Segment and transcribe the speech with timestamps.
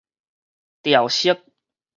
[0.81, 1.37] 潮汐